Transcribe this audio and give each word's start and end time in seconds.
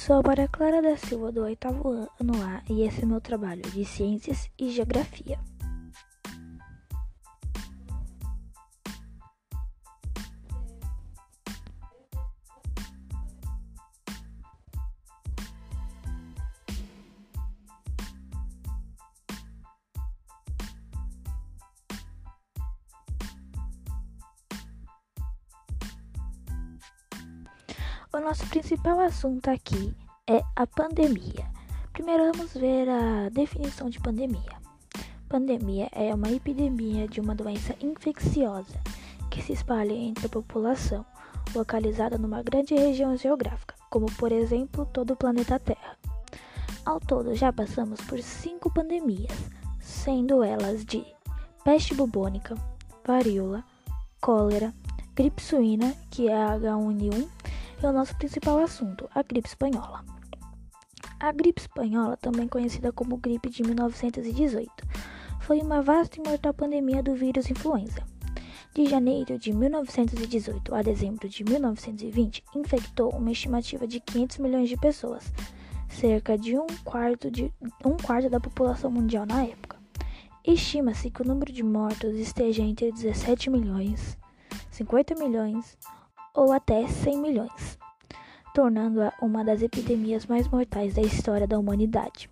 Sou 0.00 0.16
a 0.16 0.22
Maria 0.26 0.48
Clara 0.48 0.80
da 0.80 0.96
Silva, 0.96 1.30
do 1.30 1.42
oitavo 1.42 1.90
ano 2.18 2.42
A, 2.42 2.62
e 2.70 2.84
esse 2.84 3.02
é 3.02 3.06
meu 3.06 3.20
trabalho 3.20 3.60
de 3.60 3.84
Ciências 3.84 4.48
e 4.58 4.70
Geografia. 4.70 5.38
O 28.12 28.18
nosso 28.18 28.44
principal 28.48 28.98
assunto 28.98 29.48
aqui 29.48 29.94
é 30.28 30.42
a 30.56 30.66
pandemia. 30.66 31.48
Primeiro 31.92 32.32
vamos 32.32 32.52
ver 32.54 32.88
a 32.88 33.28
definição 33.28 33.88
de 33.88 34.00
pandemia. 34.00 34.58
Pandemia 35.28 35.88
é 35.92 36.12
uma 36.12 36.28
epidemia 36.28 37.06
de 37.06 37.20
uma 37.20 37.36
doença 37.36 37.72
infecciosa 37.80 38.80
que 39.30 39.40
se 39.40 39.52
espalha 39.52 39.92
entre 39.92 40.26
a 40.26 40.28
população, 40.28 41.06
localizada 41.54 42.18
numa 42.18 42.42
grande 42.42 42.74
região 42.74 43.16
geográfica, 43.16 43.76
como 43.88 44.06
por 44.16 44.32
exemplo 44.32 44.84
todo 44.86 45.12
o 45.12 45.16
planeta 45.16 45.60
Terra. 45.60 45.96
Ao 46.84 46.98
todo, 46.98 47.36
já 47.36 47.52
passamos 47.52 48.00
por 48.00 48.20
cinco 48.20 48.72
pandemias, 48.72 49.38
sendo 49.78 50.42
elas 50.42 50.84
de 50.84 51.06
peste 51.62 51.94
bubônica, 51.94 52.56
varíola, 53.06 53.62
cólera, 54.20 54.74
gripe 55.14 55.40
suína, 55.40 55.94
que 56.10 56.28
é 56.28 56.34
a 56.34 56.58
H1N1, 56.58 57.28
é 57.82 57.88
o 57.88 57.92
nosso 57.92 58.14
principal 58.16 58.58
assunto, 58.58 59.08
a 59.14 59.22
gripe 59.22 59.48
espanhola. 59.48 60.04
A 61.18 61.32
gripe 61.32 61.60
espanhola, 61.60 62.16
também 62.16 62.46
conhecida 62.46 62.92
como 62.92 63.16
gripe 63.16 63.48
de 63.48 63.62
1918, 63.62 64.70
foi 65.40 65.60
uma 65.60 65.80
vasta 65.82 66.18
e 66.18 66.28
mortal 66.28 66.52
pandemia 66.52 67.02
do 67.02 67.14
vírus 67.14 67.50
influenza. 67.50 68.04
De 68.74 68.86
janeiro 68.86 69.38
de 69.38 69.52
1918 69.52 70.74
a 70.74 70.82
dezembro 70.82 71.28
de 71.28 71.42
1920, 71.42 72.44
infectou 72.54 73.10
uma 73.10 73.32
estimativa 73.32 73.86
de 73.86 73.98
500 73.98 74.38
milhões 74.38 74.68
de 74.68 74.76
pessoas, 74.76 75.32
cerca 75.88 76.38
de 76.38 76.56
um 76.58 76.66
quarto, 76.84 77.30
de, 77.30 77.52
um 77.84 77.96
quarto 77.96 78.28
da 78.30 78.38
população 78.38 78.90
mundial 78.90 79.26
na 79.26 79.44
época. 79.44 79.78
Estima-se 80.46 81.10
que 81.10 81.22
o 81.22 81.26
número 81.26 81.52
de 81.52 81.62
mortos 81.62 82.16
esteja 82.16 82.62
entre 82.62 82.92
17 82.92 83.50
milhões, 83.50 84.16
50 84.70 85.14
milhões 85.16 85.76
ou 86.34 86.52
até 86.52 86.86
100 86.86 87.18
milhões, 87.18 87.78
tornando-a 88.54 89.12
uma 89.20 89.44
das 89.44 89.62
epidemias 89.62 90.26
mais 90.26 90.48
mortais 90.48 90.94
da 90.94 91.02
história 91.02 91.46
da 91.46 91.58
humanidade. 91.58 92.28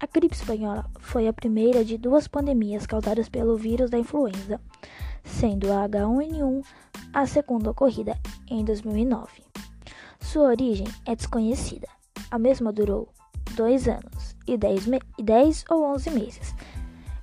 A 0.00 0.06
gripe 0.06 0.34
espanhola 0.34 0.88
foi 1.00 1.26
a 1.26 1.32
primeira 1.32 1.84
de 1.84 1.98
duas 1.98 2.28
pandemias 2.28 2.86
causadas 2.86 3.28
pelo 3.28 3.56
vírus 3.56 3.90
da 3.90 3.98
influenza, 3.98 4.60
sendo 5.24 5.72
a 5.72 5.88
H1N1 5.88 6.64
a 7.12 7.26
segunda 7.26 7.70
ocorrida 7.70 8.16
em 8.48 8.64
2009. 8.64 9.42
Sua 10.20 10.48
origem 10.48 10.86
é 11.04 11.16
desconhecida. 11.16 11.88
A 12.30 12.38
mesma 12.38 12.72
durou 12.72 13.08
dois 13.56 13.88
anos 13.88 14.36
e 14.46 14.56
10, 14.56 14.86
e 15.18 15.22
10 15.22 15.64
ou 15.70 15.84
11 15.94 16.10
meses. 16.10 16.54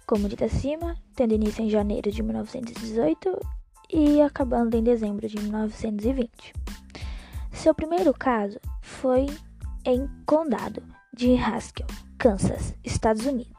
Como 0.06 0.28
dito 0.28 0.44
acima, 0.44 0.97
tendo 1.16 1.33
início 1.33 1.63
em 1.63 1.69
janeiro 1.69 2.11
de 2.11 2.22
1918 2.22 3.39
e 3.91 4.22
acabando 4.22 4.75
em 4.75 4.83
dezembro 4.83 5.28
de 5.28 5.38
1920. 5.38 6.53
Seu 7.52 7.73
primeiro 7.73 8.14
caso 8.14 8.59
foi 8.81 9.28
em 9.85 10.09
Condado 10.25 10.84
de 11.13 11.35
Haskell, 11.35 11.88
Kansas, 12.18 12.75
Estados 12.84 13.25
Unidos. 13.25 13.56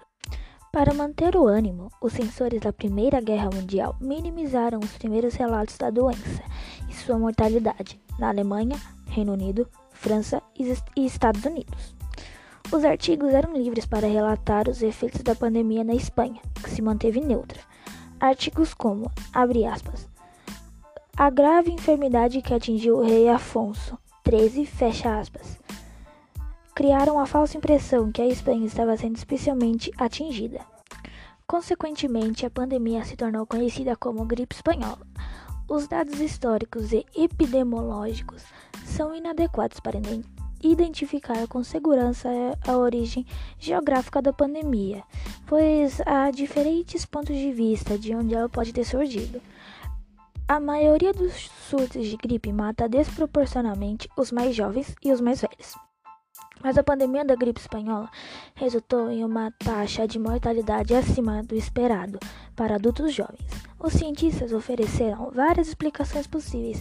Para 0.73 0.93
manter 0.93 1.35
o 1.37 1.47
ânimo, 1.47 1.91
os 2.03 2.13
censores 2.13 2.61
da 2.61 2.73
Primeira 2.73 3.21
Guerra 3.21 3.49
Mundial 3.53 3.97
minimizaram 4.01 4.79
os 4.79 4.93
primeiros 4.99 5.35
relatos 5.35 5.79
da 5.79 5.89
doença 5.89 6.43
e 6.89 6.95
sua 6.95 7.19
mortalidade 7.19 7.99
na 8.19 8.29
Alemanha, 8.29 8.77
Reino 9.07 9.33
Unido, 9.33 9.67
França 9.93 10.43
e 10.55 11.07
Estados 11.07 11.45
Unidos. 11.45 11.95
Os 12.71 12.85
artigos 12.85 13.33
eram 13.33 13.55
livres 13.55 13.87
para 13.87 14.07
relatar 14.07 14.69
os 14.69 14.83
efeitos 14.83 15.23
da 15.23 15.35
pandemia 15.35 15.85
na 15.85 15.95
Espanha, 15.95 16.43
que 16.63 16.69
se 16.69 16.83
manteve 16.83 17.21
neutra. 17.21 17.61
Artigos 18.21 18.75
como, 18.75 19.11
abre 19.33 19.65
aspas, 19.65 20.09
a 21.19 21.31
grave 21.31 21.73
enfermidade 21.73 22.43
que 22.43 22.53
atingiu 22.53 22.99
o 22.99 23.03
rei 23.03 23.27
Afonso 23.27 23.99
XIII, 24.29 24.67
fecha 24.67 25.19
aspas, 25.19 25.59
criaram 26.75 27.19
a 27.19 27.25
falsa 27.25 27.57
impressão 27.57 28.13
que 28.13 28.21
a 28.21 28.27
Espanha 28.27 28.67
estava 28.67 28.95
sendo 28.99 29.17
especialmente 29.17 29.91
atingida. 29.97 30.61
Consequentemente, 31.47 32.45
a 32.45 32.51
pandemia 32.51 33.03
se 33.03 33.17
tornou 33.17 33.47
conhecida 33.47 33.97
como 33.97 34.27
gripe 34.27 34.55
espanhola. 34.55 35.07
Os 35.67 35.89
dados 35.89 36.21
históricos 36.21 36.93
e 36.93 37.07
epidemiológicos 37.17 38.45
são 38.85 39.15
inadequados 39.15 39.81
para 39.81 39.99
identificar 40.63 41.49
com 41.49 41.65
segurança 41.65 42.29
a 42.69 42.77
origem 42.77 43.25
geográfica 43.59 44.21
da 44.21 44.35
pandemia, 44.35 45.03
pois 45.47 45.99
há 46.05 46.31
diferentes 46.31 47.07
pontos 47.07 47.37
de 47.37 47.53
vista 47.53 47.97
de 47.97 48.15
onde 48.15 48.35
ela 48.35 48.51
pode 48.51 48.75
ter 48.75 48.85
surgido. 48.85 49.41
A 50.49 50.61
maioria 50.61 51.13
dos 51.13 51.51
surtos 51.69 52.07
de 52.07 52.17
gripe 52.17 52.53
mata 52.53 52.89
desproporcionalmente 52.89 54.09
os 54.17 54.31
mais 54.31 54.55
jovens 54.55 54.95
e 55.03 55.11
os 55.11 55.21
mais 55.21 55.41
velhos. 55.41 55.75
Mas 56.63 56.79
a 56.79 56.85
pandemia 56.85 57.25
da 57.25 57.35
gripe 57.35 57.59
espanhola 57.61 58.09
resultou 58.55 59.11
em 59.11 59.25
uma 59.25 59.51
taxa 59.59 60.07
de 60.07 60.21
mortalidade 60.21 60.95
acima 60.95 61.43
do 61.43 61.57
esperado 61.57 62.21
para 62.55 62.77
adultos 62.77 63.13
jovens. 63.13 63.45
Os 63.81 63.95
cientistas 63.95 64.53
ofereceram 64.53 65.33
várias 65.33 65.67
explicações 65.67 66.29
possíveis 66.29 66.81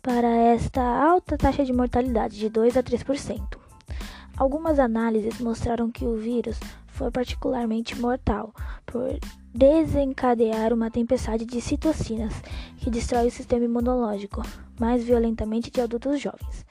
para 0.00 0.28
esta 0.28 0.80
alta 0.82 1.36
taxa 1.36 1.66
de 1.66 1.72
mortalidade 1.72 2.38
de 2.38 2.48
2 2.48 2.78
a 2.78 2.82
3%. 2.82 3.58
Algumas 4.38 4.78
análises 4.78 5.38
mostraram 5.38 5.90
que 5.90 6.06
o 6.06 6.16
vírus 6.16 6.58
foi 6.92 7.10
particularmente 7.10 7.98
mortal 7.98 8.54
por 8.86 9.18
desencadear 9.54 10.72
uma 10.72 10.90
tempestade 10.90 11.44
de 11.44 11.60
citocinas 11.60 12.34
que 12.78 12.90
destrói 12.90 13.26
o 13.26 13.30
sistema 13.30 13.64
imunológico 13.64 14.42
mais 14.78 15.04
violentamente 15.04 15.70
de 15.70 15.80
adultos 15.80 16.20
jovens. 16.20 16.64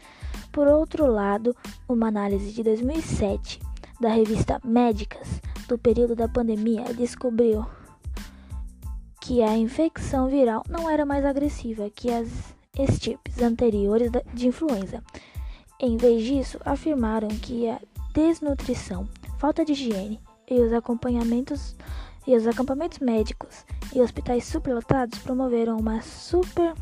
Por 0.52 0.68
outro 0.68 1.06
lado, 1.06 1.56
uma 1.88 2.08
análise 2.08 2.52
de 2.52 2.64
2007 2.64 3.60
da 4.00 4.10
revista 4.10 4.60
Médicas 4.64 5.42
do 5.68 5.78
período 5.78 6.16
da 6.16 6.28
pandemia 6.28 6.94
descobriu 6.94 7.66
que 9.22 9.42
a 9.42 9.56
infecção 9.56 10.28
viral 10.28 10.64
não 10.68 10.90
era 10.90 11.06
mais 11.06 11.24
agressiva 11.24 11.90
que 11.90 12.12
as 12.12 12.28
estirpes 12.78 13.42
anteriores 13.42 14.12
de 14.34 14.48
influenza. 14.48 15.04
Em 15.80 15.96
vez 15.98 16.24
disso, 16.24 16.60
afirmaram 16.66 17.28
que 17.28 17.70
a 17.70 17.80
desnutrição, 18.14 19.08
falta 19.42 19.66
de 19.66 19.72
higiene 19.72 20.22
e 20.48 20.62
os 20.62 20.72
acompanhamentos 20.72 21.76
e 22.28 22.36
os 22.36 22.46
acampamentos 22.46 23.00
médicos 23.00 23.66
e 23.92 24.00
hospitais 24.00 24.44
superlotados 24.46 25.18
promoveram 25.18 25.78
uma 25.78 26.00
super 26.04 26.76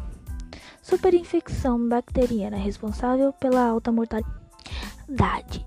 superinfecção 0.82 1.88
bacteriana 1.88 2.58
responsável 2.58 3.32
pela 3.32 3.66
alta 3.66 3.94
mortalidade. 3.94 5.66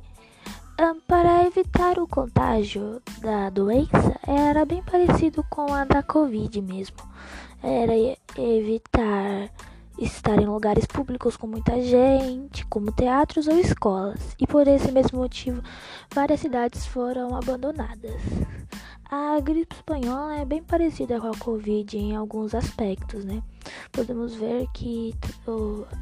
para 1.09 1.47
evitar 1.47 1.99
o 1.99 2.07
contágio 2.07 3.01
da 3.23 3.49
doença, 3.49 4.21
era 4.27 4.67
bem 4.67 4.83
parecido 4.83 5.43
com 5.49 5.73
a 5.73 5.87
da 5.87 6.03
Covid 6.03 6.61
mesmo. 6.61 6.99
Era 7.62 7.95
evitar 8.37 9.31
estar 10.02 10.40
em 10.40 10.46
lugares 10.46 10.87
públicos 10.87 11.37
com 11.37 11.46
muita 11.46 11.81
gente, 11.81 12.66
como 12.66 12.93
teatros 12.93 13.46
ou 13.46 13.58
escolas, 13.58 14.34
e 14.38 14.46
por 14.46 14.66
esse 14.66 14.90
mesmo 14.90 15.19
motivo, 15.19 15.62
várias 16.14 16.40
cidades 16.40 16.87
foram 16.87 17.37
abandonadas. 17.37 18.20
A 19.04 19.38
gripe 19.40 19.75
espanhola 19.75 20.37
é 20.37 20.44
bem 20.44 20.62
parecida 20.62 21.20
com 21.20 21.26
a 21.26 21.37
Covid 21.37 21.99
em 21.99 22.16
alguns 22.16 22.54
aspectos, 22.54 23.25
né? 23.25 23.43
Podemos 23.93 24.34
ver 24.34 24.66
que 24.72 25.14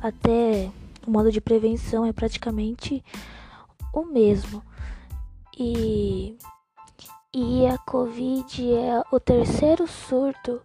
até 0.00 0.70
o 1.06 1.10
modo 1.10 1.32
de 1.32 1.40
prevenção 1.40 2.06
é 2.06 2.12
praticamente 2.12 3.04
o 3.92 4.04
mesmo. 4.04 4.62
E, 5.58 6.36
e 7.34 7.66
a 7.66 7.76
Covid 7.78 8.72
é 8.72 9.02
o 9.10 9.18
terceiro 9.18 9.88
surto 9.88 10.60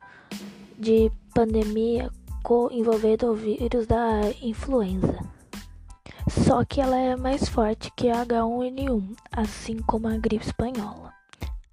de 0.77 1.11
pandemia 1.33 2.11
envolvendo 2.71 3.31
o 3.31 3.35
vírus 3.35 3.87
da 3.87 4.21
influenza. 4.41 5.17
Só 6.29 6.63
que 6.63 6.79
ela 6.79 6.97
é 6.97 7.15
mais 7.15 7.47
forte 7.47 7.91
que 7.95 8.09
a 8.09 8.25
H1N1, 8.25 9.15
assim 9.31 9.77
como 9.77 10.07
a 10.07 10.17
gripe 10.17 10.45
espanhola. 10.45 11.13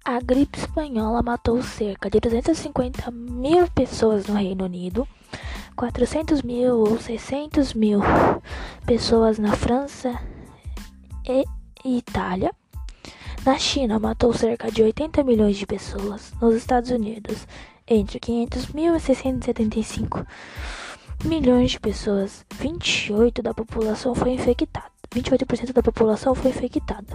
A 0.03 0.19
gripe 0.19 0.57
espanhola 0.57 1.21
matou 1.21 1.61
cerca 1.61 2.09
de 2.09 2.19
250 2.19 3.09
mil 3.11 3.67
pessoas 3.69 4.27
no 4.27 4.35
Reino 4.35 4.65
Unido, 4.65 5.07
400 5.75 6.41
mil 6.41 6.79
ou 6.79 6.99
600 6.99 7.73
mil 7.73 8.01
pessoas 8.85 9.39
na 9.39 9.53
França 9.53 10.19
e 11.27 11.45
Itália. 11.85 12.51
Na 13.45 13.57
China, 13.57 13.99
matou 13.99 14.33
cerca 14.33 14.71
de 14.71 14.81
80 14.81 15.23
milhões 15.23 15.57
de 15.57 15.65
pessoas. 15.65 16.33
Nos 16.41 16.55
Estados 16.55 16.91
Unidos, 16.91 17.47
entre 17.87 18.19
500 18.19 18.67
mil 18.67 18.95
e 18.95 18.99
675 18.99 20.25
milhões 21.25 21.71
de 21.71 21.79
pessoas, 21.79 22.45
28 22.55 23.41
da 23.41 23.53
população 23.53 24.13
foi 24.13 24.31
infectada. 24.31 24.91
28% 25.13 25.71
da 25.71 25.83
população 25.83 26.35
foi 26.35 26.51
infectada. 26.51 27.07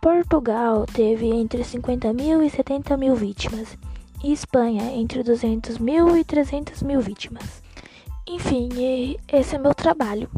Portugal 0.00 0.84
teve 0.86 1.26
entre 1.26 1.64
50 1.64 2.12
mil 2.12 2.42
e 2.42 2.50
70 2.50 2.96
mil 2.96 3.14
vítimas. 3.14 3.76
E 4.22 4.32
Espanha 4.32 4.92
entre 4.96 5.22
200 5.22 5.78
mil 5.78 6.16
e 6.16 6.24
300 6.24 6.82
mil 6.82 7.00
vítimas. 7.00 7.62
Enfim, 8.26 8.68
esse 9.32 9.56
é 9.56 9.58
meu 9.58 9.74
trabalho. 9.74 10.28